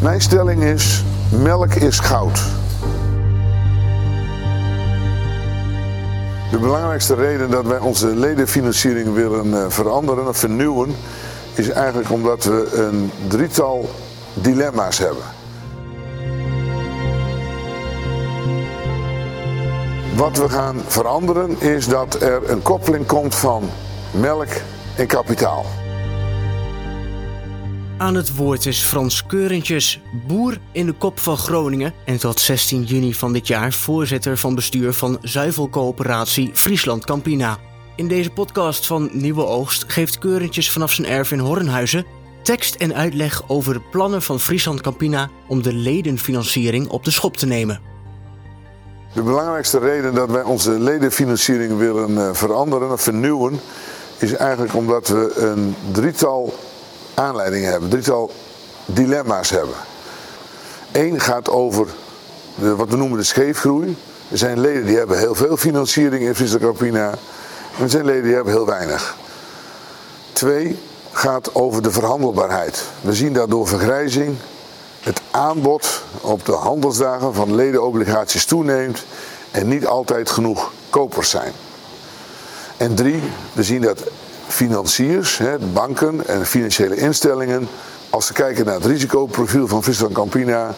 Mijn 0.00 0.20
stelling 0.20 0.62
is: 0.62 1.04
melk 1.42 1.74
is 1.74 1.98
goud. 1.98 2.42
De 6.50 6.58
belangrijkste 6.58 7.14
reden 7.14 7.50
dat 7.50 7.66
wij 7.66 7.78
onze 7.78 8.06
ledenfinanciering 8.06 9.14
willen 9.14 9.54
eh, 9.54 9.64
veranderen 9.68 10.28
of 10.28 10.36
vernieuwen, 10.36 10.96
is 11.54 11.68
eigenlijk 11.68 12.10
omdat 12.10 12.44
we 12.44 12.70
een 12.74 13.10
drietal 13.28 13.90
dilemma's 14.34 14.98
hebben. 14.98 15.22
Wat 20.16 20.36
we 20.36 20.48
gaan 20.48 20.80
veranderen 20.86 21.60
is 21.60 21.88
dat 21.88 22.22
er 22.22 22.50
een 22.50 22.62
koppeling 22.62 23.06
komt 23.06 23.34
van 23.34 23.70
melk 24.10 24.48
en 24.96 25.06
kapitaal. 25.06 25.64
Aan 27.98 28.14
het 28.14 28.36
woord 28.36 28.66
is 28.66 28.82
Frans 28.82 29.26
Keurentjes, 29.26 30.00
boer 30.26 30.58
in 30.72 30.86
de 30.86 30.92
kop 30.92 31.18
van 31.18 31.36
Groningen 31.36 31.92
en 32.04 32.18
tot 32.18 32.40
16 32.40 32.82
juni 32.82 33.14
van 33.14 33.32
dit 33.32 33.46
jaar 33.46 33.72
voorzitter 33.72 34.38
van 34.38 34.54
bestuur 34.54 34.92
van 34.92 35.18
zuivelcoöperatie 35.22 36.50
Friesland 36.54 37.04
Campina. 37.04 37.58
In 37.94 38.08
deze 38.08 38.30
podcast 38.30 38.86
van 38.86 39.08
Nieuwe 39.12 39.44
Oogst 39.44 39.84
geeft 39.86 40.18
Keurentjes 40.18 40.70
vanaf 40.70 40.92
zijn 40.92 41.06
erf 41.06 41.32
in 41.32 41.38
Hornhuizen 41.38 42.04
tekst 42.42 42.74
en 42.74 42.94
uitleg 42.94 43.48
over 43.48 43.72
de 43.72 43.80
plannen 43.90 44.22
van 44.22 44.40
Friesland 44.40 44.80
Campina 44.80 45.30
om 45.46 45.62
de 45.62 45.72
ledenfinanciering 45.72 46.88
op 46.88 47.04
de 47.04 47.10
schop 47.10 47.36
te 47.36 47.46
nemen. 47.46 47.80
De 49.12 49.22
belangrijkste 49.22 49.78
reden 49.78 50.14
dat 50.14 50.30
wij 50.30 50.42
onze 50.42 50.70
ledenfinanciering 50.70 51.78
willen 51.78 52.18
eh, 52.18 52.34
veranderen 52.34 52.92
of 52.92 53.00
vernieuwen, 53.00 53.60
is 54.18 54.32
eigenlijk 54.32 54.74
omdat 54.74 55.08
we 55.08 55.34
een 55.36 55.74
drietal 55.92 56.54
aanleidingen 57.16 57.70
hebben, 57.70 57.88
drietal 57.88 58.30
dilemma's 58.84 59.50
hebben. 59.50 59.74
Eén 60.92 61.20
gaat 61.20 61.48
over 61.48 61.86
wat 62.54 62.88
we 62.88 62.96
noemen 62.96 63.18
de 63.18 63.24
scheefgroei. 63.24 63.96
Er 64.30 64.38
zijn 64.38 64.60
leden 64.60 64.86
die 64.86 64.96
hebben 64.96 65.18
heel 65.18 65.34
veel 65.34 65.56
financiering 65.56 66.22
in 66.22 66.34
Friesland 66.34 66.62
Campina. 66.62 67.10
En 67.76 67.82
er 67.82 67.90
zijn 67.90 68.04
leden 68.04 68.22
die 68.22 68.34
hebben 68.34 68.52
heel 68.52 68.66
weinig. 68.66 69.16
Twee 70.32 70.78
gaat 71.12 71.54
over 71.54 71.82
de 71.82 71.90
verhandelbaarheid. 71.90 72.84
We 73.00 73.14
zien 73.14 73.32
dat 73.32 73.50
door 73.50 73.68
vergrijzing 73.68 74.36
het 75.00 75.20
aanbod 75.30 76.02
op 76.20 76.44
de 76.44 76.52
handelsdagen 76.52 77.34
van 77.34 77.54
ledenobligaties 77.54 78.44
toeneemt 78.44 79.04
en 79.50 79.68
niet 79.68 79.86
altijd 79.86 80.30
genoeg 80.30 80.72
kopers 80.90 81.30
zijn. 81.30 81.52
En 82.76 82.94
drie, 82.94 83.22
we 83.52 83.62
zien 83.62 83.80
dat 83.80 84.02
financiers, 84.46 85.40
banken 85.72 86.26
en 86.26 86.46
financiële 86.46 86.96
instellingen, 86.96 87.68
als 88.10 88.26
ze 88.26 88.32
kijken 88.32 88.64
naar 88.64 88.74
het 88.74 88.84
risicoprofiel 88.84 89.68
van 89.68 89.82
Friesland 89.82 90.12
Campina, 90.12 90.74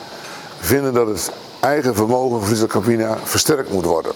vinden 0.61 0.95
dat 0.95 1.07
het 1.07 1.31
eigen 1.61 1.95
vermogen 1.95 2.39
van 2.39 2.47
Friesland 2.47 2.71
Campina 2.71 3.17
versterkt 3.25 3.73
moet 3.73 3.85
worden. 3.85 4.13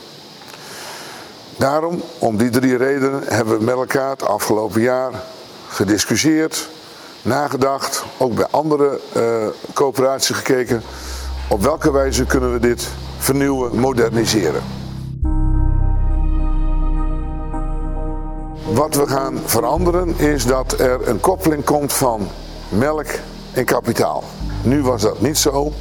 Daarom, 1.56 2.02
om 2.18 2.36
die 2.36 2.50
drie 2.50 2.76
redenen, 2.76 3.22
hebben 3.26 3.58
we 3.58 3.64
met 3.64 3.74
elkaar 3.74 4.10
het 4.10 4.26
afgelopen 4.26 4.80
jaar 4.80 5.12
gediscussieerd, 5.68 6.68
nagedacht, 7.22 8.04
ook 8.18 8.34
bij 8.34 8.46
andere 8.50 9.00
uh, 9.16 9.46
coöperaties 9.72 10.36
gekeken. 10.36 10.82
Op 11.48 11.62
welke 11.62 11.92
wijze 11.92 12.24
kunnen 12.24 12.52
we 12.52 12.58
dit 12.58 12.88
vernieuwen, 13.18 13.78
moderniseren? 13.78 14.81
Wat 18.70 18.94
we 18.94 19.06
gaan 19.06 19.40
veranderen 19.44 20.18
is 20.18 20.46
dat 20.46 20.80
er 20.80 21.08
een 21.08 21.20
koppeling 21.20 21.64
komt 21.64 21.92
van 21.92 22.28
melk 22.68 23.06
en 23.52 23.64
kapitaal. 23.64 24.24
Nu 24.62 24.82
was 24.82 25.02
dat 25.02 25.20
niet 25.20 25.38
zo. 25.38 25.72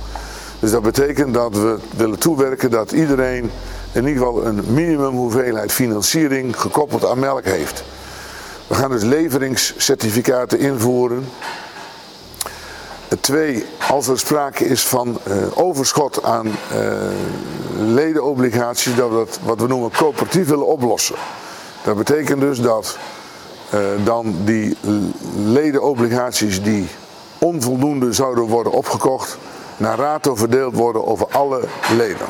Dus 0.60 0.72
dat 0.72 0.82
betekent 0.82 1.34
dat 1.34 1.56
we 1.56 1.78
willen 1.96 2.20
toewerken 2.20 2.72
dat 2.72 2.92
iedereen 2.92 3.52
in 3.92 4.08
ieder 4.08 4.24
geval 4.24 4.46
een 4.46 4.64
minimum 4.68 5.16
hoeveelheid 5.16 5.72
financiering 5.72 6.60
gekoppeld 6.60 7.06
aan 7.06 7.20
melk 7.20 7.46
heeft. 7.46 7.84
We 8.68 8.76
gaan 8.76 8.92
dus 8.92 9.04
leveringscertificaten 9.04 10.60
invoeren. 10.60 11.28
Twee, 13.20 13.66
als 13.90 14.08
er 14.08 14.20
sprake 14.20 14.66
is 14.66 14.84
van 14.84 15.20
uh, 15.28 15.36
overschot 15.54 16.24
aan 16.24 16.48
uh, 16.48 16.54
ledenobligaties, 17.78 18.96
dat 18.96 19.10
we 19.10 19.16
dat 19.16 19.40
wat 19.44 19.60
we 19.60 19.68
noemen 19.68 19.92
coöperatief 19.92 20.48
willen 20.48 20.68
oplossen. 20.68 21.16
Dat 21.84 21.98
betekent 21.98 22.42
dus 22.42 22.62
dat 22.62 22.98
uh, 23.74 23.80
dan 24.04 24.36
die 24.44 24.78
ledenobligaties 25.46 26.64
die 26.64 26.88
onvoldoende 27.38 28.14
zouden 28.14 28.44
worden 28.44 28.72
opgekocht, 28.72 29.38
naar 29.78 29.98
rato 29.98 30.36
verdeeld 30.36 30.76
worden 30.76 31.08
over 31.08 31.28
alle 31.32 31.64
leden. 31.96 32.28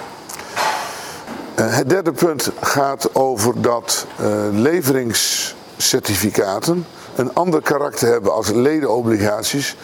Uh, 1.59 1.75
het 1.75 1.89
derde 1.89 2.11
punt 2.11 2.51
gaat 2.61 3.15
over 3.15 3.61
dat 3.61 4.05
uh, 4.21 4.27
leveringscertificaten 4.51 6.85
een 7.15 7.33
ander 7.33 7.61
karakter 7.61 8.07
hebben 8.07 8.33
als 8.33 8.49
ledenobligaties 8.49 9.75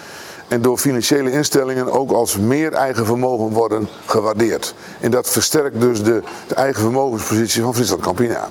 en 0.47 0.61
door 0.61 0.77
financiële 0.77 1.31
instellingen 1.31 1.91
ook 1.91 2.11
als 2.11 2.38
meer 2.38 2.73
eigen 2.73 3.06
vermogen 3.06 3.50
worden 3.50 3.88
gewaardeerd. 4.06 4.73
En 5.00 5.11
dat 5.11 5.29
versterkt 5.29 5.81
dus 5.81 6.03
de, 6.03 6.23
de 6.47 6.56
eigen 6.56 6.81
vermogenspositie 6.81 7.61
van 7.61 7.73
Friesland 7.73 8.01
Campina. 8.01 8.50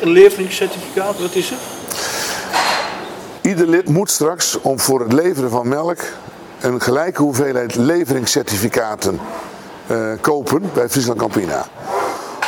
Een 0.00 0.08
leveringscertificaat, 0.08 1.18
wat 1.18 1.34
is 1.34 1.50
het? 1.50 1.58
Ieder 3.42 3.66
lid 3.66 3.88
moet 3.88 4.10
straks 4.10 4.60
om 4.60 4.80
voor 4.80 5.00
het 5.00 5.12
leveren 5.12 5.50
van 5.50 5.68
melk 5.68 5.98
een 6.60 6.80
gelijke 6.80 7.22
hoeveelheid 7.22 7.74
leveringscertificaten 7.74 9.20
uh, 9.90 10.12
kopen 10.20 10.70
bij 10.74 10.88
Friesland 10.88 11.18
Campina. 11.18 11.66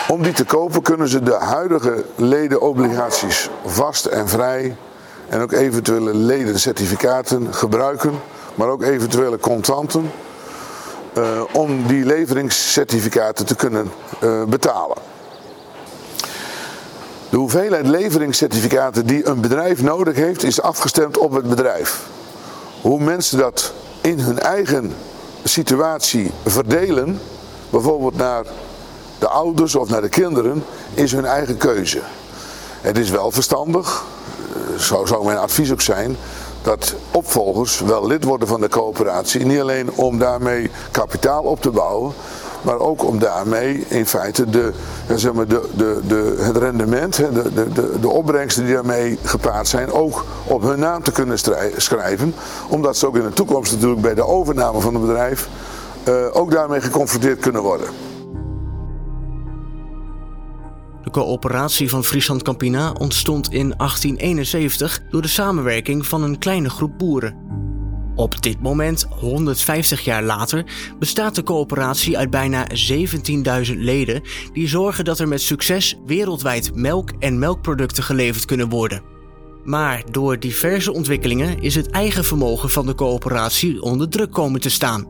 Om 0.09 0.23
die 0.23 0.33
te 0.33 0.45
kopen 0.45 0.83
kunnen 0.83 1.09
ze 1.09 1.23
de 1.23 1.35
huidige 1.35 2.05
ledenobligaties 2.17 3.49
vast 3.65 4.05
en 4.05 4.29
vrij 4.29 4.77
en 5.29 5.41
ook 5.41 5.53
eventuele 5.53 6.15
ledencertificaten 6.15 7.55
gebruiken, 7.55 8.13
maar 8.55 8.69
ook 8.69 8.83
eventuele 8.83 9.39
contanten, 9.39 10.11
uh, 11.19 11.43
om 11.53 11.87
die 11.87 12.05
leveringscertificaten 12.05 13.47
te 13.47 13.57
kunnen 13.57 13.91
uh, 14.25 14.45
betalen. 14.45 14.97
De 17.31 17.37
hoeveelheid 17.37 17.87
leveringscertificaten 17.87 19.07
die 19.07 19.27
een 19.27 19.41
bedrijf 19.41 19.83
nodig 19.83 20.17
heeft, 20.17 20.43
is 20.43 20.61
afgestemd 20.63 21.19
op 21.19 21.33
het 21.33 21.49
bedrijf. 21.49 22.07
Hoe 22.81 23.01
mensen 23.01 23.39
dat 23.39 23.73
in 24.01 24.19
hun 24.19 24.39
eigen 24.39 24.93
situatie 25.45 26.31
verdelen, 26.45 27.21
bijvoorbeeld 27.71 28.17
naar 28.17 28.45
de 29.19 29.29
ouders 29.29 29.75
of 29.75 29.89
naar 29.89 30.01
de 30.01 30.09
kinderen, 30.09 30.65
is 30.95 31.13
hun 31.13 31.25
eigen 31.25 31.57
keuze. 31.57 32.01
Het 32.81 32.99
is 32.99 33.11
wel 33.11 33.31
verstandig, 33.31 34.05
zo 34.79 35.07
zou 35.07 35.25
mijn 35.25 35.39
advies 35.39 35.73
ook 35.73 35.81
zijn, 35.81 36.17
dat 36.63 36.95
opvolgers 37.11 37.81
wel 37.81 38.07
lid 38.07 38.25
worden 38.25 38.49
van 38.49 38.61
de 38.61 38.69
coöperatie. 38.69 39.45
Niet 39.45 39.61
alleen 39.61 39.91
om 39.95 40.19
daarmee 40.19 40.71
kapitaal 40.91 41.43
op 41.43 41.63
te 41.63 41.71
bouwen, 41.71 42.13
maar 42.63 42.79
ook 42.79 43.05
om 43.05 43.19
daarmee 43.19 43.85
in 43.89 44.07
feite 44.07 44.51
de, 44.51 44.73
zeg 45.15 45.33
maar 45.33 45.47
de, 45.47 45.69
de, 45.77 46.01
de, 46.07 46.37
het 46.39 46.57
rendement, 46.57 47.17
de, 47.17 47.53
de, 47.55 47.73
de, 47.73 48.01
de 48.01 48.09
opbrengsten 48.09 48.65
die 48.65 48.75
daarmee 48.75 49.19
gepaard 49.23 49.69
zijn, 49.69 49.93
ook 49.93 50.25
op 50.47 50.63
hun 50.63 50.79
naam 50.79 51.03
te 51.03 51.13
kunnen 51.13 51.39
schrijven. 51.77 52.35
Omdat 52.69 52.97
ze 52.97 53.07
ook 53.07 53.17
in 53.17 53.23
de 53.23 53.33
toekomst 53.33 53.73
natuurlijk 53.73 54.01
bij 54.01 54.15
de 54.15 54.27
overname 54.27 54.81
van 54.81 54.95
het 54.95 55.07
bedrijf 55.07 55.49
uh, 56.09 56.15
ook 56.33 56.51
daarmee 56.51 56.81
geconfronteerd 56.81 57.39
kunnen 57.39 57.63
worden. 57.63 57.89
De 61.03 61.11
coöperatie 61.11 61.91
van 61.91 62.05
Friesland 62.05 62.43
Campina 62.43 62.93
ontstond 62.93 63.53
in 63.53 63.75
1871 63.77 65.01
door 65.11 65.23
de 65.23 65.29
samenwerking 65.29 66.07
van 66.07 66.23
een 66.23 66.39
kleine 66.39 66.71
groep 66.71 66.99
boeren. 66.99 67.58
Op 68.19 68.43
dit 68.43 68.63
moment, 68.63 69.07
150 69.11 70.05
jaar 70.05 70.23
later, 70.23 70.65
bestaat 70.99 71.35
de 71.35 71.43
coöperatie 71.43 72.19
uit 72.19 72.31
bijna 72.31 72.67
17.000 73.67 73.77
leden 73.77 74.23
die 74.53 74.69
zorgen 74.69 75.05
dat 75.05 75.19
er 75.19 75.29
met 75.29 75.41
succes 75.41 75.99
wereldwijd 76.07 76.75
melk 76.75 77.11
en 77.19 77.39
melkproducten 77.39 78.03
geleverd 78.03 78.45
kunnen 78.45 78.69
worden. 78.69 79.03
Maar 79.65 80.03
door 80.11 80.39
diverse 80.39 80.93
ontwikkelingen 80.93 81.61
is 81.63 81.75
het 81.75 81.91
eigen 81.91 82.25
vermogen 82.25 82.71
van 82.71 82.87
de 82.87 82.95
coöperatie 82.95 83.83
onder 83.83 84.09
druk 84.09 84.33
komen 84.33 84.61
te 84.61 84.71
staan. 84.71 85.07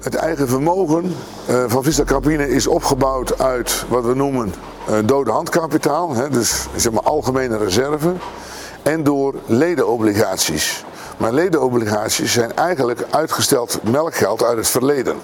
Het 0.00 0.14
eigen 0.14 0.48
vermogen 0.48 1.04
uh, 1.50 1.64
van 1.66 1.82
Vista 1.82 2.20
is 2.38 2.66
opgebouwd 2.66 3.38
uit 3.38 3.84
wat 3.88 4.04
we 4.04 4.14
noemen 4.14 4.52
uh, 4.90 4.96
dode 5.04 5.30
handkapitaal, 5.30 6.30
dus 6.30 6.66
zeg 6.76 6.92
maar 6.92 7.02
algemene 7.02 7.56
reserve 7.56 8.14
en 8.82 9.02
door 9.02 9.34
ledenobligaties. 9.46 10.84
Maar 11.16 11.32
ledenobligaties 11.32 12.32
zijn 12.32 12.56
eigenlijk 12.56 13.04
uitgesteld 13.10 13.78
melkgeld 13.82 14.44
uit 14.44 14.56
het 14.56 14.68
verleden. 14.68 15.16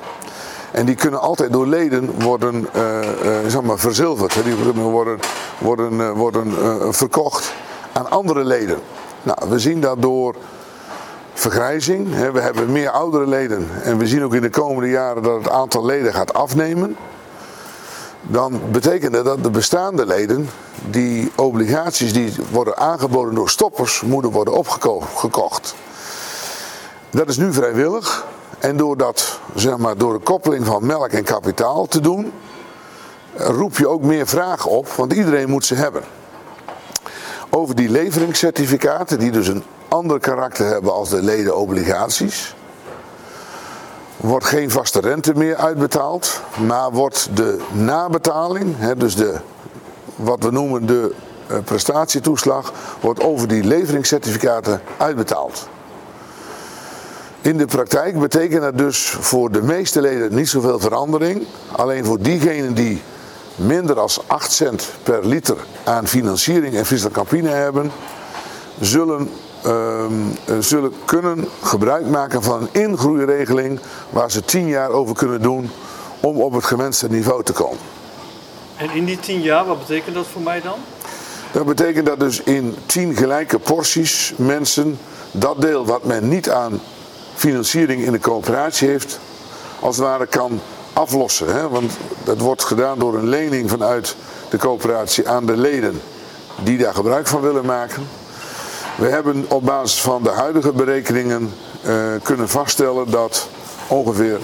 En 0.71 0.87
die 0.87 0.95
kunnen 0.95 1.21
altijd 1.21 1.53
door 1.53 1.67
leden 1.67 2.23
worden 2.23 2.69
uh, 2.77 2.83
uh, 3.25 3.39
zeg 3.49 3.63
maar 3.63 3.79
verzilverd. 3.79 4.35
Hè. 4.35 4.43
Die 4.43 4.55
worden, 4.75 5.19
worden, 5.59 5.93
uh, 5.93 6.11
worden 6.11 6.55
verkocht 6.95 7.53
aan 7.93 8.11
andere 8.11 8.45
leden. 8.45 8.79
Nou, 9.23 9.39
we 9.49 9.59
zien 9.59 9.81
dat 9.81 10.03
door 10.03 10.35
vergrijzing. 11.35 12.33
We 12.33 12.41
hebben 12.41 12.73
meer 12.73 12.91
oudere 12.91 13.27
leden 13.27 13.69
en 13.83 13.99
we 13.99 14.07
zien 14.07 14.25
ook 14.25 14.35
in 14.35 14.43
de 14.43 14.51
komende 14.51 14.89
jaren 14.89 15.23
dat 15.23 15.39
het 15.39 15.51
aantal 15.51 15.85
leden 15.85 16.15
gaat 16.15 16.35
afnemen. 16.35 16.97
Dan 18.29 18.61
betekent 18.73 19.13
dat 19.25 19.43
de 19.43 19.51
bestaande 19.51 20.07
leden, 20.07 20.49
die 20.91 21.33
obligaties 21.35 22.13
die 22.13 22.33
worden 22.51 22.77
aangeboden 22.77 23.35
door 23.35 23.51
stoppers, 23.51 24.01
moeten 24.01 24.31
worden 24.31 24.55
opgekocht. 24.55 25.75
Dat 27.11 27.29
is 27.29 27.37
nu 27.37 27.53
vrijwillig. 27.53 28.25
En 28.59 28.77
door, 28.77 28.97
dat, 28.97 29.41
zeg 29.55 29.77
maar, 29.77 29.97
door 29.97 30.13
de 30.13 30.19
koppeling 30.19 30.67
van 30.67 30.87
melk 30.87 31.11
en 31.11 31.25
kapitaal 31.25 31.87
te 31.87 32.01
doen, 32.01 32.33
roep 33.37 33.77
je 33.77 33.89
ook 33.89 34.03
meer 34.03 34.27
vragen 34.27 34.71
op, 34.71 34.89
want 34.89 35.13
iedereen 35.13 35.49
moet 35.49 35.65
ze 35.65 35.75
hebben. 35.75 36.03
Over 37.51 37.75
die 37.75 37.91
leveringscertificaten, 37.91 39.19
die 39.19 39.31
dus 39.31 39.49
een 39.49 39.65
ander 39.89 40.21
karakter 40.21 40.67
hebben 40.67 40.93
als 40.93 41.09
de 41.09 41.23
ledenobligaties, 41.23 42.55
wordt 44.17 44.45
geen 44.45 44.71
vaste 44.71 45.01
rente 45.01 45.33
meer 45.35 45.57
uitbetaald, 45.57 46.41
maar 46.67 46.91
wordt 46.91 47.29
de 47.35 47.61
nabetaling, 47.73 48.93
dus 48.93 49.15
de, 49.15 49.35
wat 50.17 50.43
we 50.43 50.51
noemen 50.51 50.87
de 50.87 51.15
eh, 51.47 51.59
prestatietoeslag, 51.65 52.73
wordt 53.01 53.23
over 53.23 53.49
die 53.49 53.65
leveringscertificaten 53.65 54.81
uitbetaald. 54.97 55.69
In 57.41 57.57
de 57.57 57.67
praktijk 57.67 58.19
betekent 58.19 58.63
dat 58.63 58.79
dus 58.79 59.09
voor 59.21 59.53
de 59.53 59.63
meeste 59.63 60.01
leden 60.01 60.35
niet 60.35 60.49
zoveel 60.49 60.79
verandering. 60.79 61.47
Alleen 61.73 62.05
voor 62.05 62.21
diegenen 62.21 62.75
die 62.75 63.03
minder 63.57 63.95
dan 63.95 64.09
8 64.27 64.53
cent 64.53 64.93
per 65.03 65.27
liter 65.27 65.57
aan 65.85 66.07
financiering 66.07 66.75
en 66.75 66.87
Friesland 66.87 67.15
Campina 67.15 67.51
hebben, 67.51 67.91
zullen, 68.81 69.31
uh, 69.67 70.05
zullen 70.61 70.93
kunnen 71.05 71.49
gebruik 71.63 72.07
maken 72.07 72.43
van 72.43 72.61
een 72.61 72.83
ingroeiregeling 72.83 73.81
waar 74.11 74.31
ze 74.31 74.45
10 74.45 74.67
jaar 74.67 74.91
over 74.91 75.15
kunnen 75.15 75.43
doen 75.43 75.71
om 76.21 76.41
op 76.41 76.53
het 76.53 76.65
gewenste 76.65 77.09
niveau 77.09 77.43
te 77.43 77.53
komen. 77.53 77.79
En 78.77 78.91
in 78.91 79.05
die 79.05 79.21
10 79.21 79.41
jaar, 79.41 79.67
wat 79.67 79.79
betekent 79.79 80.15
dat 80.15 80.27
voor 80.27 80.43
mij 80.43 80.61
dan? 80.61 80.79
Dat 81.53 81.67
betekent 81.67 82.07
dat 82.07 82.21
dus 82.21 82.43
in 82.43 82.77
10 82.87 83.17
gelijke 83.17 83.59
porties 83.59 84.33
mensen 84.37 84.99
dat 85.31 85.61
deel 85.61 85.87
wat 85.87 86.05
men 86.05 86.29
niet 86.29 86.51
aan 86.51 86.81
financiering 87.35 88.03
in 88.03 88.13
de 88.13 88.19
coöperatie 88.19 88.89
heeft, 88.89 89.19
als 89.81 89.97
het 89.97 90.05
ware 90.05 90.27
kan 90.27 90.61
aflossen. 90.93 91.55
Hè? 91.55 91.69
Want 91.69 91.93
dat 92.25 92.39
wordt 92.39 92.65
gedaan 92.65 92.99
door 92.99 93.15
een 93.15 93.29
lening 93.29 93.71
vanuit 93.71 94.17
de 94.51 94.59
coöperatie 94.59 95.29
aan 95.29 95.47
de 95.47 95.57
leden 95.57 96.01
die 96.63 96.79
daar 96.79 96.95
gebruik 96.95 97.27
van 97.27 97.41
willen 97.41 97.65
maken. 97.65 98.09
We 98.97 99.07
hebben 99.07 99.45
op 99.49 99.65
basis 99.65 100.01
van 100.01 100.23
de 100.23 100.31
huidige 100.31 100.73
berekeningen 100.73 101.53
uh, 101.87 101.93
kunnen 102.23 102.49
vaststellen 102.49 103.11
dat 103.11 103.49
ongeveer 103.89 104.39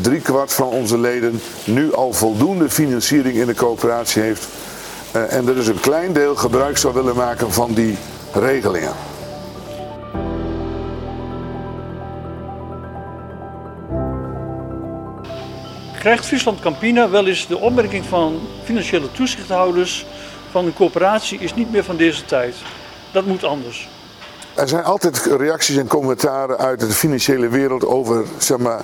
driekwart 0.00 0.52
van 0.52 0.68
onze 0.68 0.98
leden 0.98 1.40
nu 1.64 1.94
al 1.94 2.12
voldoende 2.12 2.70
financiering 2.70 3.36
in 3.36 3.46
de 3.46 3.54
coöperatie 3.54 4.22
heeft. 4.22 4.48
Uh, 5.16 5.32
en 5.32 5.48
er 5.48 5.54
dus 5.54 5.66
een 5.66 5.80
klein 5.80 6.12
deel 6.12 6.36
gebruik 6.36 6.78
zou 6.78 6.94
willen 6.94 7.16
maken 7.16 7.52
van 7.52 7.72
die 7.72 7.98
regelingen. 8.32 8.92
krijgt 15.98 16.26
Friesland 16.26 16.60
Campina 16.60 17.10
wel 17.10 17.26
eens 17.26 17.46
de 17.46 17.58
opmerking 17.58 18.04
van 18.04 18.40
financiële 18.64 19.12
toezichthouders 19.12 20.06
van 20.50 20.66
een 20.66 20.72
coöperatie 20.72 21.38
is 21.38 21.54
niet 21.54 21.70
meer 21.72 21.84
van 21.84 21.96
deze 21.96 22.24
tijd. 22.24 22.54
Dat 23.12 23.24
moet 23.24 23.44
anders. 23.44 23.88
Er 24.54 24.68
zijn 24.68 24.84
altijd 24.84 25.18
reacties 25.18 25.76
en 25.76 25.86
commentaren 25.86 26.58
uit 26.58 26.80
de 26.80 26.86
financiële 26.86 27.48
wereld 27.48 27.86
over 27.86 28.24
zeg 28.38 28.58
maar, 28.58 28.80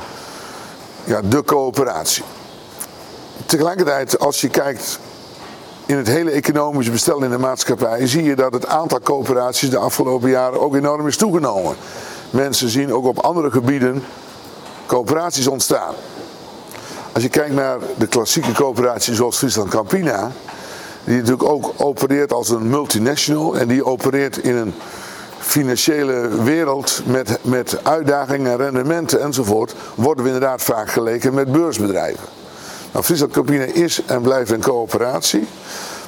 ja, 1.05 1.21
de 1.23 1.45
coöperatie. 1.45 2.25
Tegelijkertijd, 3.47 4.19
als 4.19 4.41
je 4.41 4.49
kijkt 4.49 4.99
in 5.87 5.97
het 5.97 6.07
hele 6.07 6.31
economische 6.31 6.91
bestel 6.91 7.23
in 7.23 7.31
de 7.31 7.39
maatschappij, 7.39 8.07
zie 8.07 8.23
je 8.23 8.37
dat 8.37 8.53
het 8.53 8.67
aantal 8.67 9.01
coöperaties 9.01 9.71
de 9.71 9.79
afgelopen 9.79 10.31
jaren 10.31 10.61
ook 10.61 10.75
enorm 10.75 11.07
is 11.07 11.17
toegenomen. 11.17 11.77
Mensen 12.31 12.69
zien 12.69 12.93
ook 12.93 13.05
op 13.05 13.19
andere 13.19 13.51
gebieden 13.51 14.05
coöperaties 14.87 15.47
ontstaan. 15.47 15.95
Als 17.13 17.23
je 17.23 17.29
kijkt 17.29 17.55
naar 17.55 17.79
de 17.97 18.07
klassieke 18.07 18.53
coöperatie 18.53 19.15
zoals 19.15 19.37
Friesland 19.37 19.71
Campina, 19.71 20.33
die 21.07 21.17
natuurlijk 21.17 21.49
ook 21.49 21.73
opereert 21.77 22.33
als 22.33 22.49
een 22.49 22.69
multinational 22.69 23.59
en 23.59 23.69
die 23.69 23.85
opereert 23.85 24.39
in 24.39 24.57
een 24.57 24.75
financiële 25.39 26.43
wereld 26.43 27.03
met, 27.05 27.39
met 27.43 27.85
uitdagingen 27.85 28.51
en 28.53 28.57
rendementen 28.57 29.23
enzovoort, 29.23 29.75
worden 29.95 30.25
we 30.25 30.31
inderdaad 30.31 30.63
vaak 30.63 30.91
geleken 30.91 31.35
met 31.35 31.53
beursbedrijven. 31.53 32.29
Nou, 32.93 33.05
Friesland 33.05 33.33
Campina 33.33 33.65
is 33.65 34.03
en 34.07 34.23
blijft 34.23 34.51
een 34.51 34.61
coöperatie. 34.61 35.47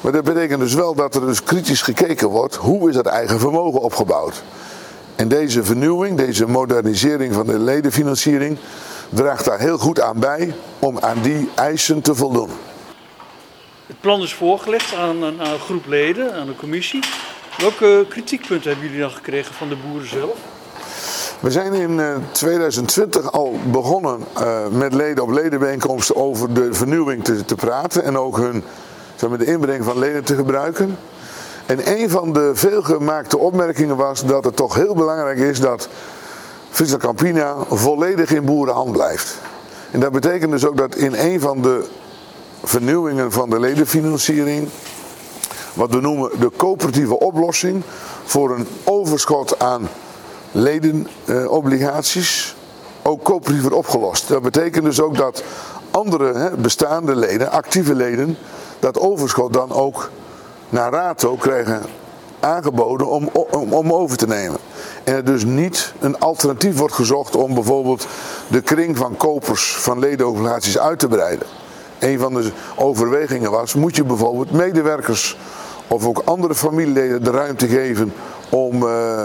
Maar 0.00 0.12
dat 0.12 0.24
betekent 0.24 0.60
dus 0.60 0.74
wel 0.74 0.94
dat 0.94 1.14
er 1.14 1.20
dus 1.20 1.42
kritisch 1.42 1.82
gekeken 1.82 2.28
wordt, 2.28 2.54
hoe 2.54 2.88
is 2.88 2.94
dat 2.94 3.06
eigen 3.06 3.40
vermogen 3.40 3.80
opgebouwd? 3.80 4.42
En 5.16 5.28
deze 5.28 5.64
vernieuwing, 5.64 6.16
deze 6.16 6.46
modernisering 6.46 7.34
van 7.34 7.46
de 7.46 7.58
ledenfinanciering, 7.58 8.58
draagt 9.08 9.44
daar 9.44 9.58
heel 9.58 9.78
goed 9.78 10.00
aan 10.00 10.18
bij 10.18 10.54
om 10.78 10.98
aan 10.98 11.22
die 11.22 11.50
eisen 11.54 12.00
te 12.00 12.14
voldoen. 12.14 12.50
Het 13.88 14.00
plan 14.00 14.22
is 14.22 14.34
voorgelegd 14.34 14.94
aan, 14.94 15.22
een 15.22 15.58
groep 15.58 15.86
leden, 15.86 16.34
aan 16.34 16.46
de 16.46 16.56
commissie. 16.56 17.00
Welke 17.58 18.06
kritiekpunten 18.08 18.70
hebben 18.70 18.86
jullie 18.86 19.02
dan 19.02 19.10
gekregen 19.10 19.54
van 19.54 19.68
de 19.68 19.76
boeren 19.76 20.08
zelf? 20.08 20.36
We 21.40 21.50
zijn 21.50 21.72
in 21.72 22.00
2020 22.32 23.22
eh, 23.22 23.28
al 23.28 23.58
begonnen 23.70 24.24
uh, 24.40 24.66
met 24.66 24.94
leden 24.94 25.22
op 25.22 25.30
ledenbijeenkomsten 25.30 26.16
over 26.16 26.54
de 26.54 26.74
vernieuwing 26.74 27.24
te, 27.24 27.44
te 27.44 27.54
praten 27.54 28.04
en 28.04 28.18
ook 28.18 28.36
hun 28.36 28.64
zeg 29.16 29.28
maar, 29.28 29.38
de 29.38 29.44
inbreng 29.44 29.84
van 29.84 29.98
leden 29.98 30.24
te 30.24 30.34
gebruiken. 30.34 30.98
En 31.66 31.92
een 32.00 32.10
van 32.10 32.32
de 32.32 32.50
veelgemaakte 32.54 33.38
opmerkingen 33.38 33.96
was 33.96 34.24
dat 34.24 34.44
het 34.44 34.56
toch 34.56 34.74
heel 34.74 34.94
belangrijk 34.94 35.38
is 35.38 35.60
dat 35.60 35.88
Friesland 36.70 37.02
Campina 37.02 37.54
volledig 37.68 38.30
in 38.30 38.44
boerenhand 38.44 38.92
blijft. 38.92 39.38
En 39.90 40.00
dat 40.00 40.12
betekent 40.12 40.50
dus 40.50 40.66
ook 40.66 40.76
dat 40.76 40.94
in 40.94 41.14
een 41.14 41.40
van 41.40 41.62
de 41.62 41.88
vernieuwingen 42.62 43.32
van 43.32 43.50
de 43.50 43.60
ledenfinanciering, 43.60 44.68
wat 45.74 45.90
we 45.90 46.00
noemen 46.00 46.30
de 46.38 46.50
coöperatieve 46.56 47.18
oplossing 47.18 47.82
voor 48.24 48.50
een 48.50 48.66
overschot 48.84 49.58
aan 49.58 49.88
ledenobligaties, 50.52 52.56
ook 53.02 53.22
coöperatief 53.22 53.70
opgelost. 53.70 54.28
Dat 54.28 54.42
betekent 54.42 54.84
dus 54.84 55.00
ook 55.00 55.16
dat 55.16 55.42
andere 55.90 56.34
hè, 56.34 56.50
bestaande 56.50 57.16
leden, 57.16 57.50
actieve 57.50 57.94
leden, 57.94 58.36
dat 58.78 58.98
overschot 58.98 59.52
dan 59.52 59.72
ook 59.72 60.10
naar 60.68 60.92
rato 60.92 61.34
krijgen 61.34 61.82
aangeboden 62.40 63.06
om, 63.06 63.28
om, 63.32 63.72
om 63.72 63.92
over 63.92 64.16
te 64.16 64.26
nemen. 64.26 64.58
En 65.04 65.14
er 65.14 65.24
dus 65.24 65.44
niet 65.44 65.92
een 66.00 66.18
alternatief 66.18 66.76
wordt 66.76 66.94
gezocht 66.94 67.36
om 67.36 67.54
bijvoorbeeld 67.54 68.06
de 68.48 68.60
kring 68.60 68.96
van 68.96 69.16
kopers 69.16 69.76
van 69.76 69.98
ledenobligaties 69.98 70.78
uit 70.78 70.98
te 70.98 71.08
breiden. 71.08 71.46
Een 71.98 72.18
van 72.18 72.34
de 72.34 72.50
overwegingen 72.76 73.50
was, 73.50 73.74
moet 73.74 73.96
je 73.96 74.04
bijvoorbeeld 74.04 74.50
medewerkers 74.50 75.36
of 75.88 76.06
ook 76.06 76.22
andere 76.24 76.54
familieleden 76.54 77.24
de 77.24 77.30
ruimte 77.30 77.68
geven 77.68 78.12
om 78.48 78.82
uh, 78.82 79.22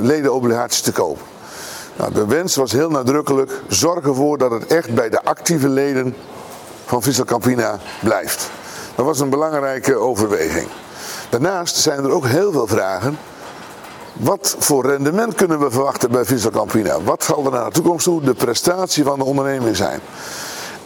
ledenobligaties 0.00 0.80
te 0.80 0.92
kopen. 0.92 1.22
Nou, 1.96 2.12
de 2.12 2.26
wens 2.26 2.56
was 2.56 2.72
heel 2.72 2.90
nadrukkelijk, 2.90 3.52
zorg 3.68 4.06
ervoor 4.06 4.38
dat 4.38 4.50
het 4.50 4.66
echt 4.66 4.94
bij 4.94 5.08
de 5.08 5.24
actieve 5.24 5.68
leden 5.68 6.14
van 6.84 7.02
Friesland 7.02 7.28
Campina 7.28 7.78
blijft. 8.00 8.50
Dat 8.94 9.06
was 9.06 9.20
een 9.20 9.30
belangrijke 9.30 9.96
overweging. 9.96 10.68
Daarnaast 11.30 11.76
zijn 11.76 12.04
er 12.04 12.10
ook 12.10 12.26
heel 12.26 12.52
veel 12.52 12.66
vragen. 12.66 13.18
Wat 14.12 14.56
voor 14.58 14.86
rendement 14.86 15.34
kunnen 15.34 15.58
we 15.58 15.70
verwachten 15.70 16.10
bij 16.10 16.24
Visa 16.24 16.50
Campina? 16.50 17.02
Wat 17.02 17.24
zal 17.24 17.44
er 17.44 17.50
naar 17.50 17.64
de 17.64 17.70
toekomst 17.70 18.04
toe 18.04 18.22
de 18.22 18.34
prestatie 18.34 19.04
van 19.04 19.18
de 19.18 19.24
onderneming 19.24 19.76
zijn? 19.76 20.00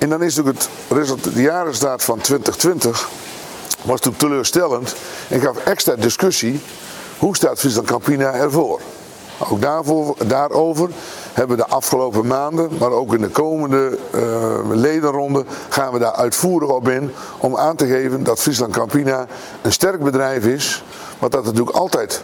En 0.02 0.08
dan 0.08 0.22
is 0.22 0.36
natuurlijk 0.36 0.64
het 0.88 1.34
de 1.34 1.42
jarenstaat 1.42 2.04
van 2.04 2.18
2020 2.20 3.08
was 3.76 3.86
natuurlijk 3.86 4.18
teleurstellend 4.18 4.94
en 5.28 5.40
gaf 5.40 5.56
extra 5.56 5.96
discussie. 5.96 6.60
Hoe 7.18 7.36
staat 7.36 7.58
Friesland 7.58 7.86
Campina 7.86 8.32
ervoor? 8.32 8.80
Ook 9.50 9.60
daarvoor, 9.60 10.14
daarover 10.26 10.90
hebben 11.32 11.56
we 11.56 11.62
de 11.62 11.68
afgelopen 11.68 12.26
maanden, 12.26 12.70
maar 12.78 12.90
ook 12.90 13.14
in 13.14 13.20
de 13.20 13.28
komende 13.28 13.98
uh, 14.14 14.58
ledenronde, 14.70 15.44
gaan 15.68 15.92
we 15.92 15.98
daar 15.98 16.14
uitvoerig 16.14 16.68
op 16.68 16.88
in. 16.88 17.10
Om 17.38 17.56
aan 17.56 17.76
te 17.76 17.86
geven 17.86 18.22
dat 18.22 18.40
Friesland 18.40 18.72
Campina 18.72 19.26
een 19.62 19.72
sterk 19.72 20.02
bedrijf 20.02 20.44
is. 20.44 20.84
Maar 21.18 21.30
dat 21.30 21.40
er 21.40 21.46
natuurlijk 21.46 21.76
altijd 21.76 22.22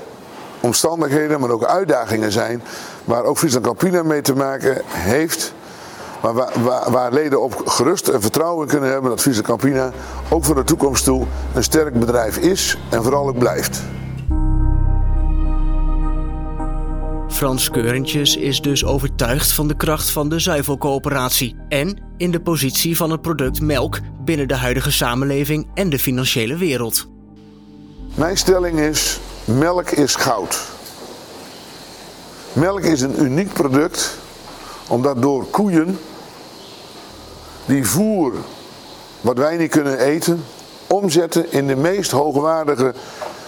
omstandigheden, 0.61 1.41
maar 1.41 1.51
ook 1.51 1.65
uitdagingen 1.65 2.33
zijn. 2.33 2.63
Waar 3.05 3.25
ook 3.25 3.39
Friesland 3.39 3.65
Campina 3.65 4.03
mee 4.03 4.23
te 4.23 4.35
maken 4.35 4.83
heeft. 4.87 5.53
Maar 6.23 6.35
waar, 6.35 6.63
waar, 6.63 6.91
waar, 6.91 7.13
leden 7.13 7.43
op 7.43 7.63
gerust 7.65 8.09
en 8.09 8.21
vertrouwen 8.21 8.67
kunnen 8.67 8.91
hebben 8.91 9.11
dat 9.11 9.21
Friesland 9.21 9.47
Campina 9.47 9.93
ook 10.29 10.45
voor 10.45 10.55
de 10.55 10.65
toekomst 10.65 11.05
toe 11.05 11.27
een 11.55 11.63
sterk 11.63 11.99
bedrijf 11.99 12.37
is 12.37 12.79
en 12.91 13.03
vooral 13.03 13.29
ook 13.29 13.39
blijft. 13.39 13.83
Frans 17.29 17.71
Keurentjes 17.71 18.37
is 18.37 18.61
dus 18.61 18.85
overtuigd 18.85 19.53
van 19.53 19.69
de 19.69 19.77
kracht 19.77 20.11
van 20.11 20.29
de 20.29 20.39
zuivelcoöperatie 20.39 21.57
en 21.69 21.99
in 22.17 22.31
de 22.31 22.41
positie 22.41 22.97
van 22.97 23.11
het 23.11 23.21
product 23.21 23.61
melk 23.61 23.99
binnen 24.25 24.49
de 24.49 24.57
huidige 24.57 24.93
samenleving 24.93 25.67
en 25.75 25.91
de 25.91 25.99
financiële 25.99 26.57
wereld. 26.57 27.09
Mijn 28.15 28.37
stelling 28.37 28.79
is: 28.81 29.21
melk 29.45 29.91
is 29.91 30.15
goud. 30.15 30.67
Melk 32.53 32.81
is 32.81 33.01
een 33.01 33.23
uniek 33.23 33.53
product 33.53 34.19
omdat 34.89 35.23
door 35.23 35.45
koeien 35.45 35.99
die 37.67 37.87
voer 37.87 38.33
wat 39.21 39.37
wij 39.37 39.57
niet 39.57 39.71
kunnen 39.71 39.99
eten, 39.99 40.45
omzetten 40.87 41.53
in 41.53 41.67
de 41.67 41.77
meest 41.77 42.11
hoogwaardige 42.11 42.95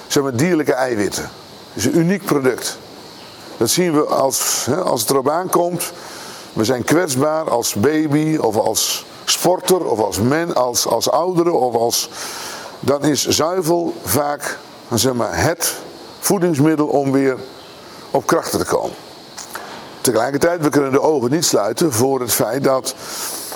zeg 0.06 0.22
maar, 0.22 0.36
dierlijke 0.36 0.72
eiwitten. 0.72 1.22
Het 1.22 1.76
is 1.76 1.84
een 1.84 1.98
uniek 1.98 2.24
product. 2.24 2.78
Dat 3.56 3.70
zien 3.70 3.92
we 3.92 4.04
als, 4.04 4.68
als 4.84 5.00
het 5.00 5.10
erop 5.10 5.28
aankomt. 5.28 5.92
We 6.52 6.64
zijn 6.64 6.84
kwetsbaar 6.84 7.50
als 7.50 7.74
baby 7.74 8.36
of 8.36 8.56
als 8.56 9.06
sporter 9.24 9.84
of 9.84 10.00
als 10.00 10.18
men, 10.18 10.54
als, 10.54 10.86
als 10.86 11.10
ouderen 11.10 11.60
of 11.60 11.74
als... 11.74 12.10
Dan 12.80 13.04
is 13.04 13.28
zuivel 13.28 13.94
vaak 14.02 14.58
zeg 14.94 15.12
maar, 15.12 15.42
het 15.44 15.74
voedingsmiddel 16.18 16.86
om 16.86 17.12
weer 17.12 17.36
op 18.10 18.26
krachten 18.26 18.58
te 18.58 18.64
komen. 18.64 18.96
Tegelijkertijd, 20.00 20.62
we 20.62 20.68
kunnen 20.68 20.92
de 20.92 21.00
ogen 21.00 21.30
niet 21.30 21.44
sluiten 21.44 21.92
voor 21.92 22.20
het 22.20 22.32
feit 22.32 22.64
dat 22.64 22.94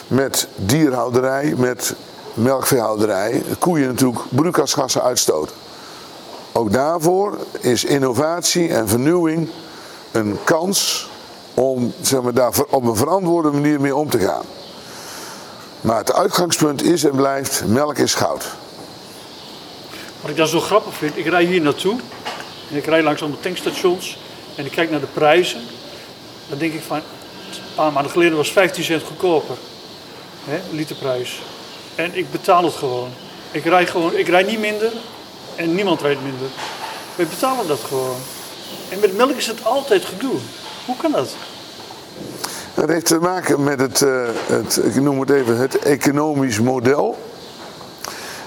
met 0.07 0.49
dierhouderij, 0.57 1.55
met 1.57 1.95
melkveehouderij, 2.35 3.43
koeien 3.59 3.87
natuurlijk 3.87 4.21
broeikasgassen 4.29 5.03
uitstoten. 5.03 5.57
Ook 6.53 6.73
daarvoor 6.73 7.39
is 7.61 7.85
innovatie 7.85 8.69
en 8.69 8.89
vernieuwing 8.89 9.49
een 10.13 10.39
kans 10.45 11.09
om 11.55 11.93
zeg 12.01 12.23
maar, 12.23 12.35
daar 12.35 12.53
op 12.71 12.85
een 12.85 12.97
verantwoorde 12.97 13.51
manier 13.51 13.81
mee 13.81 13.97
om 13.97 14.11
te 14.11 14.19
gaan. 14.19 14.45
Maar 15.81 15.97
het 15.97 16.13
uitgangspunt 16.13 16.83
is 16.83 17.05
en 17.05 17.17
blijft, 17.17 17.65
melk 17.67 17.99
is 17.99 18.15
goud. 18.15 18.45
Wat 20.21 20.31
ik 20.31 20.37
dan 20.37 20.49
zo 20.49 20.61
grappig 20.61 20.95
vind, 20.95 21.17
ik 21.17 21.27
rij 21.27 21.45
hier 21.45 21.61
naartoe 21.61 21.97
en 22.71 22.77
ik 22.77 22.87
rij 22.87 23.03
langs 23.03 23.21
allemaal 23.21 23.41
tankstations 23.41 24.19
en 24.57 24.65
ik 24.65 24.73
kijk 24.73 24.91
naar 24.91 25.01
de 25.01 25.07
prijzen. 25.07 25.61
Dan 26.49 26.59
denk 26.59 26.73
ik 26.73 26.83
van, 26.83 26.97
een 26.97 27.03
paar 27.75 27.93
maanden 27.93 28.13
geleden 28.13 28.37
was 28.37 28.53
15 28.53 28.85
cent 28.85 29.03
goedkoper, 29.03 29.57
hè, 30.45 30.61
literprijs. 30.71 31.43
En 31.95 32.17
ik 32.17 32.31
betaal 32.31 32.65
het 32.65 32.75
gewoon. 32.75 33.09
Ik 33.51 33.65
rij, 33.65 33.87
gewoon, 33.87 34.17
ik 34.17 34.29
rij 34.29 34.43
niet 34.43 34.59
minder 34.59 34.93
en 35.57 35.75
niemand 35.75 36.01
rijdt 36.01 36.23
minder. 36.23 36.49
We 37.17 37.27
betalen 37.27 37.67
dat 37.67 37.81
gewoon. 37.81 38.17
En 38.89 39.01
met 39.01 39.17
melk 39.17 39.37
is 39.37 39.47
het 39.47 39.65
altijd 39.65 40.05
gedoe. 40.05 40.37
Hoe 40.87 40.97
kan 40.97 41.13
dat? 41.13 41.35
Dat 42.75 42.89
heeft 42.89 43.07
te 43.07 43.19
maken 43.19 43.63
met 43.65 43.81
het, 43.81 44.01
uh, 44.01 44.29
het, 44.47 44.77
ik 44.77 44.95
noem 44.95 45.21
het 45.21 45.31
even, 45.31 45.57
het 45.57 45.79
economisch 45.79 46.61
model. 46.61 47.19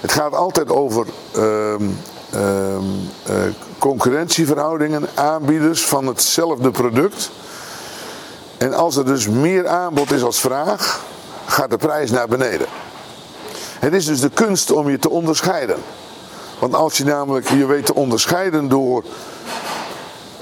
Het 0.00 0.12
gaat 0.12 0.34
altijd 0.34 0.70
over 0.70 1.06
uh, 1.36 1.74
uh, 2.34 2.76
concurrentieverhoudingen, 3.78 5.06
aanbieders 5.14 5.84
van 5.84 6.06
hetzelfde 6.06 6.70
product. 6.70 7.30
En 8.58 8.74
als 8.74 8.96
er 8.96 9.04
dus 9.04 9.28
meer 9.28 9.68
aanbod 9.68 10.12
is 10.12 10.22
als 10.22 10.40
vraag, 10.40 11.04
gaat 11.46 11.70
de 11.70 11.76
prijs 11.76 12.10
naar 12.10 12.28
beneden. 12.28 12.66
Het 13.78 13.92
is 13.92 14.06
dus 14.06 14.20
de 14.20 14.30
kunst 14.30 14.70
om 14.70 14.90
je 14.90 14.98
te 14.98 15.10
onderscheiden. 15.10 15.76
Want 16.58 16.74
als 16.74 16.96
je 16.96 17.04
namelijk 17.04 17.48
je 17.48 17.66
weet 17.66 17.86
te 17.86 17.94
onderscheiden 17.94 18.68
door 18.68 19.04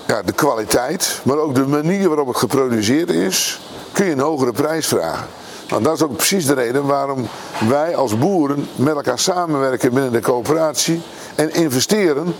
ja, 0.07 0.23
de 0.23 0.33
kwaliteit, 0.33 1.21
maar 1.23 1.39
ook 1.39 1.55
de 1.55 1.67
manier 1.67 2.09
waarop 2.09 2.27
het 2.27 2.37
geproduceerd 2.37 3.11
is, 3.11 3.61
kun 3.93 4.05
je 4.07 4.13
een 4.13 4.19
hogere 4.19 4.53
prijs 4.53 4.87
vragen. 4.87 5.27
Nou, 5.69 5.83
dat 5.83 5.95
is 5.95 6.03
ook 6.03 6.17
precies 6.17 6.47
de 6.47 6.55
reden 6.55 6.87
waarom 6.87 7.29
wij 7.69 7.97
als 7.97 8.19
boeren 8.19 8.69
met 8.77 8.95
elkaar 8.95 9.19
samenwerken 9.19 9.93
binnen 9.93 10.13
de 10.13 10.21
coöperatie 10.21 11.03
en 11.35 11.55
investeren 11.55 12.35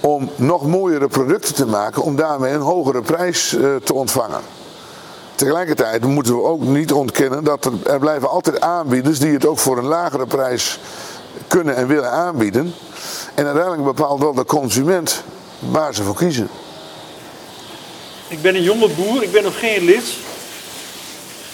om 0.00 0.30
nog 0.36 0.66
mooiere 0.66 1.08
producten 1.08 1.54
te 1.54 1.66
maken, 1.66 2.02
om 2.02 2.16
daarmee 2.16 2.52
een 2.52 2.60
hogere 2.60 3.02
prijs 3.02 3.52
uh, 3.52 3.76
te 3.76 3.94
ontvangen. 3.94 4.40
Tegelijkertijd 5.36 6.04
moeten 6.04 6.34
we 6.34 6.42
ook 6.42 6.60
niet 6.60 6.92
ontkennen 6.92 7.44
dat 7.44 7.64
er, 7.64 7.72
er 7.84 7.98
blijven 7.98 8.30
altijd 8.30 8.60
aanbieders 8.60 9.18
die 9.18 9.32
het 9.32 9.46
ook 9.46 9.58
voor 9.58 9.78
een 9.78 9.84
lagere 9.84 10.26
prijs 10.26 10.78
kunnen 11.46 11.76
en 11.76 11.86
willen 11.86 12.10
aanbieden. 12.10 12.74
En 13.34 13.44
uiteindelijk 13.44 13.84
bepaalt 13.84 14.20
wel 14.20 14.34
de 14.34 14.44
consument 14.44 15.22
waar 15.58 15.94
ze 15.94 16.02
voor 16.02 16.14
kiezen. 16.14 16.48
Ik 18.28 18.42
ben 18.42 18.54
een 18.54 18.62
jonge 18.62 18.88
boer, 18.88 19.22
ik 19.22 19.32
ben 19.32 19.42
nog 19.42 19.58
geen 19.58 19.84
lid. 19.84 20.14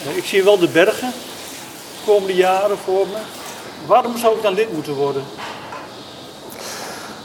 Eh, 0.07 0.17
ik 0.17 0.25
zie 0.25 0.43
wel 0.43 0.59
de 0.59 0.69
bergen 0.69 1.13
de 2.05 2.11
komende 2.13 2.35
jaren 2.35 2.79
voor 2.85 3.07
me. 3.07 3.19
Waarom 3.87 4.19
zou 4.19 4.37
ik 4.37 4.43
dan 4.43 4.55
lid 4.55 4.73
moeten 4.73 4.95
worden? 4.95 5.23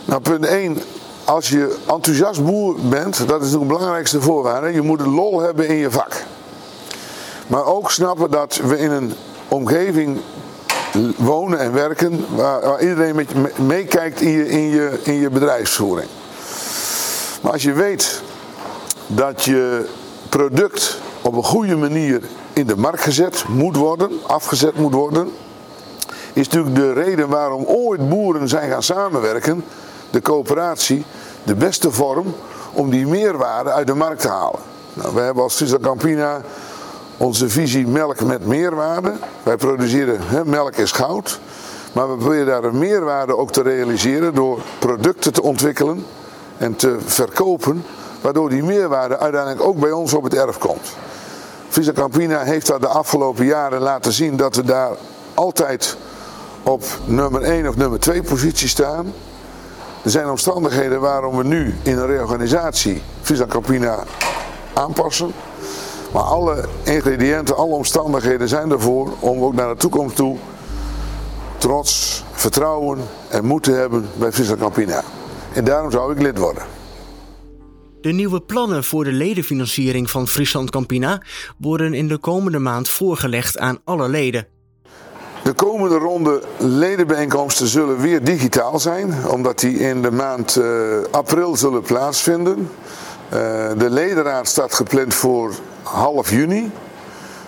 Nou, 0.06 0.22
punt 0.22 0.46
1. 0.46 0.82
Als 1.24 1.50
je 1.50 1.78
enthousiast 1.88 2.46
boer 2.46 2.76
bent, 2.82 3.28
dat 3.28 3.44
is 3.44 3.52
de 3.52 3.60
belangrijkste 3.60 4.22
voorwaarde. 4.22 4.74
Je 4.74 4.82
moet 4.82 5.00
een 5.00 5.14
lol 5.14 5.40
hebben 5.40 5.68
in 5.68 5.76
je 5.76 5.92
vak. 5.92 6.26
Maar 7.48 7.66
ook 7.66 7.92
snappen 7.92 8.32
dat 8.32 8.56
we 8.56 8.80
in 8.80 8.92
een 8.92 9.13
omgeving 9.48 10.22
wonen 11.18 11.60
en 11.60 11.74
werken 11.74 12.25
waar, 12.36 12.82
iedereen 12.82 13.16
met 13.16 13.58
meekijkt 13.58 14.22
in 14.22 14.30
je, 14.30 14.50
in, 14.50 14.70
je, 14.70 15.00
in 15.04 15.13
je 15.13 15.30
bedrijfsvoering. 15.30 16.10
Maar 17.42 17.51
als 17.51 17.63
je 17.63 17.74
weet 17.74 18.22
dat 19.08 19.44
je 19.44 19.86
product 20.30 21.00
op 21.22 21.36
een 21.36 21.44
goede 21.44 21.75
manier 21.75 22.22
in 22.54 22.68
de 22.68 22.77
markt 22.77 23.01
gezet 23.01 23.46
moet 23.48 23.75
worden, 23.75 24.12
afgezet 24.27 24.75
moet 24.75 24.94
worden, 24.94 25.32
is 26.34 26.50
natuurlijk 26.50 26.75
de 26.75 26.94
reden 26.94 27.30
waarom 27.30 27.63
ooit 27.66 28.10
boeren 28.10 28.50
zijn 28.50 28.72
gaan 28.72 28.84
samenwerken, 28.84 29.63
de 30.10 30.22
coöperatie, 30.22 31.06
de 31.44 31.56
beste 31.56 31.92
vorm 31.92 32.36
om 32.74 32.89
die 32.89 33.08
meerwaarde 33.08 33.72
uit 33.72 33.88
de 33.88 33.94
markt 33.94 34.22
te 34.22 34.27
halen. 34.27 34.60
Nou, 34.94 35.16
we 35.16 35.22
hebben 35.22 35.44
als 35.44 35.56
Friesland 35.56 35.84
Campina 35.84 36.42
onze 37.18 37.50
visie 37.50 37.88
melk 37.88 38.24
met 38.24 38.46
meerwaarde. 38.46 39.14
Wij 39.44 39.58
produceren 39.58 40.20
hè, 40.22 40.46
melk 40.46 40.76
is 40.76 40.92
goud. 40.92 41.40
Maar 41.94 42.10
we 42.10 42.18
proberen 42.18 42.46
daar 42.46 42.64
een 42.64 42.78
meerwaarde 42.78 43.38
ook 43.38 43.52
te 43.52 43.62
realiseren 43.62 44.34
door 44.34 44.62
producten 44.80 45.34
te 45.34 45.42
ontwikkelen 45.42 46.06
en 46.58 46.76
te 46.76 46.98
verkopen. 47.06 47.84
Waardoor 48.22 48.50
die 48.50 48.64
meerwaarde 48.64 49.18
uiteindelijk 49.18 49.62
ook 49.62 49.80
bij 49.80 49.92
ons 49.92 50.14
op 50.14 50.24
het 50.24 50.34
erf 50.34 50.58
komt. 50.58 50.96
Visa 51.68 51.92
Campina 51.92 52.44
heeft 52.44 52.68
dat 52.68 52.82
de 52.82 52.88
afgelopen 52.88 53.46
jaren 53.46 53.82
laten 53.82 54.12
zien 54.12 54.38
dat 54.38 54.56
we 54.56 54.64
daar 54.64 54.92
altijd 55.34 55.98
op 56.64 56.84
nummer 57.06 57.42
1 57.42 57.68
of 57.68 57.76
nummer 57.76 58.00
2 58.00 58.24
positie 58.24 58.68
staan. 58.68 59.14
Er 60.04 60.10
zijn 60.10 60.30
omstandigheden 60.30 61.00
waarom 61.00 61.38
we 61.38 61.44
nu 61.44 61.76
in 61.84 61.98
een 61.98 62.06
reorganisatie 62.06 63.02
Visa 63.22 63.46
Campina 63.46 64.04
aanpassen. 64.74 65.34
Maar 66.12 66.24
alle 66.24 66.66
ingrediënten, 66.84 67.56
alle 67.56 67.74
omstandigheden 67.74 68.48
zijn 68.48 68.72
ervoor 68.72 69.14
om 69.20 69.44
ook 69.44 69.54
naar 69.54 69.70
de 69.70 69.80
toekomst 69.80 70.16
toe 70.16 70.38
trots, 71.58 72.24
vertrouwen 72.32 73.00
en 73.30 73.46
moed 73.46 73.64
te 73.64 73.72
hebben 73.72 74.10
bij 74.16 74.32
Friesland 74.32 74.60
Campina. 74.60 75.04
En 75.54 75.64
daarom 75.64 75.92
zou 75.92 76.12
ik 76.12 76.22
lid 76.22 76.38
worden. 76.38 76.64
De 78.02 78.12
nieuwe 78.12 78.42
plannen 78.42 78.84
voor 78.84 79.04
de 79.04 79.12
ledenfinanciering 79.12 80.10
van 80.10 80.28
Friesland 80.28 80.70
Campina 80.70 81.22
worden 81.58 81.94
in 81.94 82.08
de 82.08 82.18
komende 82.18 82.60
maand 82.60 82.90
voorgelegd 82.90 83.58
aan 83.58 83.80
alle 83.84 84.10
leden. 84.10 84.48
De 85.44 85.54
komende 85.54 85.98
ronde 85.98 86.42
ledenbijeenkomsten 86.58 87.68
zullen 87.68 88.00
weer 88.00 88.24
digitaal 88.24 88.80
zijn, 88.80 89.14
omdat 89.28 89.60
die 89.60 89.80
in 89.80 90.02
de 90.02 90.12
maand 90.12 90.56
uh, 90.56 90.98
april 91.12 91.56
zullen 91.56 91.82
plaatsvinden. 91.82 92.58
Uh, 92.58 92.70
de 93.78 93.90
ledenraad 93.90 94.48
staat 94.48 94.74
gepland 94.74 95.14
voor 95.14 95.54
half 95.91 96.29
juni. 96.29 96.72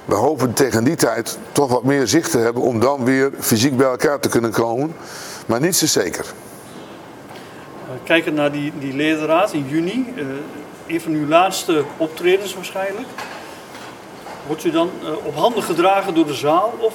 We 0.05 0.15
hopen 0.15 0.53
tegen 0.53 0.83
die 0.83 0.95
tijd 0.95 1.37
toch 1.51 1.69
wat 1.69 1.83
meer 1.83 2.07
zicht 2.07 2.31
te 2.31 2.37
hebben 2.37 2.63
om 2.63 2.79
dan 2.79 3.05
weer 3.05 3.31
fysiek 3.39 3.77
bij 3.77 3.87
elkaar 3.87 4.19
te 4.19 4.29
kunnen 4.29 4.51
komen. 4.51 4.95
Maar 5.45 5.59
niet 5.59 5.75
zo 5.75 5.85
zeker. 5.85 6.25
Kijken 8.03 8.33
naar 8.33 8.51
die, 8.51 8.73
die 8.79 8.93
ledenraad 8.93 9.53
in 9.53 9.65
juni, 9.67 10.13
uh, 10.15 10.25
een 10.87 11.01
van 11.01 11.11
uw 11.11 11.27
laatste 11.27 11.83
optredens 11.97 12.53
waarschijnlijk. 12.53 13.07
Wordt 14.47 14.63
u 14.63 14.71
dan 14.71 14.89
uh, 15.03 15.09
op 15.25 15.35
handen 15.35 15.63
gedragen 15.63 16.13
door 16.13 16.25
de 16.25 16.33
zaal 16.33 16.73
of 16.79 16.93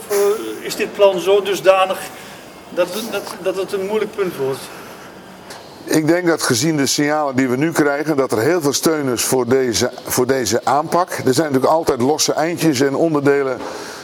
is 0.61 0.77
dit 0.77 0.93
plan 0.93 1.21
zo 1.21 1.43
dusdanig 1.43 2.01
dat, 2.69 2.89
dat, 3.11 3.35
dat 3.43 3.57
het 3.57 3.73
een 3.73 3.87
moeilijk 3.87 4.15
punt 4.15 4.37
wordt? 4.37 4.61
Ik 5.85 6.07
denk 6.07 6.27
dat 6.27 6.43
gezien 6.43 6.77
de 6.77 6.87
signalen 6.87 7.37
die 7.37 7.49
we 7.49 7.57
nu 7.57 7.73
krijgen, 7.73 8.17
dat 8.17 8.33
er 8.33 8.39
heel 8.39 8.61
veel 8.61 8.73
steun 8.73 9.09
is 9.09 9.25
voor 9.25 9.49
deze, 9.49 9.91
voor 10.05 10.27
deze 10.27 10.61
aanpak. 10.65 11.11
Er 11.11 11.35
zijn 11.35 11.47
natuurlijk 11.47 11.73
altijd 11.73 12.01
losse 12.01 12.33
eindjes 12.33 12.81
en 12.81 12.95
onderdelen 12.95 13.59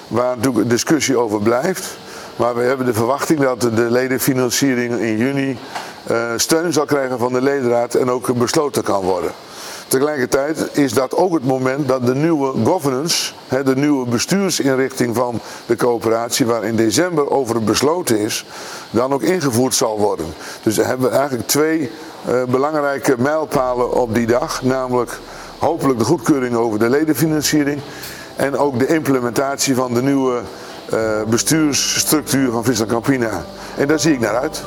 waar 0.09 0.37
natuurlijk 0.37 0.71
discussie 0.71 1.17
over 1.17 1.43
blijft. 1.43 1.97
Maar 2.37 2.55
we 2.55 2.63
hebben 2.63 2.87
de 2.87 2.95
verwachting 2.95 3.41
dat 3.41 3.61
de 3.61 3.91
ledenfinanciering 3.91 5.01
in 5.01 5.17
juni 5.17 5.59
eh, 6.07 6.33
steun 6.37 6.73
zal 6.73 6.85
krijgen 6.85 7.19
van 7.19 7.33
de 7.33 7.43
ledenraad 7.43 7.95
en 7.95 8.11
ook 8.11 8.35
besloten 8.35 8.83
kan 8.83 9.03
worden. 9.03 9.33
Tegelijkertijd 9.90 10.68
is 10.73 10.92
dat 10.92 11.16
ook 11.16 11.32
het 11.32 11.44
moment 11.44 11.88
dat 11.88 12.06
de 12.06 12.14
nieuwe 12.14 12.52
governance, 12.64 13.32
de 13.64 13.76
nieuwe 13.76 14.09
bestuursinrichting 14.09 15.14
van 15.16 15.40
de 15.66 15.76
coöperatie, 15.76 16.47
waar 16.47 16.64
in 16.64 16.76
december 16.76 17.30
over 17.30 17.64
besloten 17.64 18.18
is, 18.18 18.47
dan 18.90 19.12
ook 19.12 19.23
ingevoerd 19.23 19.75
zal 19.75 19.99
worden. 19.99 20.26
Dus 20.62 20.76
we 20.76 20.85
hebben 20.85 21.12
eigenlijk 21.12 21.49
twee 21.49 21.90
uh, 22.28 22.44
belangrijke 22.44 23.14
mijlpalen 23.18 23.92
op 23.92 24.14
die 24.14 24.26
dag, 24.26 24.62
namelijk 24.62 25.18
hopelijk 25.59 25.99
de 25.99 26.04
goedkeuring 26.04 26.54
over 26.54 26.78
de 26.78 26.88
ledenfinanciering 26.88 27.80
en 28.37 28.56
ook 28.56 28.78
de 28.78 28.87
implementatie 28.87 29.75
van 29.75 29.94
de 29.94 30.02
nieuwe 30.02 30.40
uh, 30.92 31.23
bestuursstructuur 31.23 32.50
van 32.50 32.64
Friesland 32.64 32.90
Campina. 32.90 33.44
En 33.76 33.87
daar 33.87 34.00
zie 34.00 34.12
ik 34.12 34.20
naar 34.20 34.37
uit. 34.37 34.62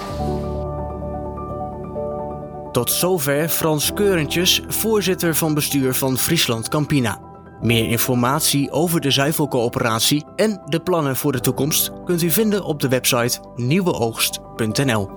Tot 2.73 2.91
zover 2.91 3.49
Frans 3.49 3.93
Keurentjes, 3.93 4.61
voorzitter 4.67 5.35
van 5.35 5.53
bestuur 5.53 5.93
van 5.93 6.17
Friesland 6.17 6.67
Campina. 6.67 7.19
Meer 7.61 7.89
informatie 7.89 8.71
over 8.71 9.01
de 9.01 9.11
zuivelcoöperatie 9.11 10.25
en 10.35 10.61
de 10.65 10.79
plannen 10.79 11.15
voor 11.15 11.31
de 11.31 11.39
toekomst 11.39 11.91
kunt 12.05 12.21
u 12.21 12.29
vinden 12.29 12.63
op 12.63 12.79
de 12.79 12.87
website 12.87 13.39
nieuweoogst.nl. 13.55 15.09